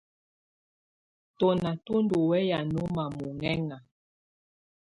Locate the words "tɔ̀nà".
1.37-1.71